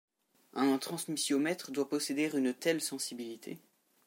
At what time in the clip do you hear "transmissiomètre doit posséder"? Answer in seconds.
0.79-2.27